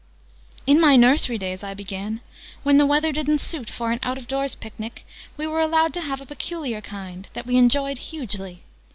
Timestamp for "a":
6.19-6.25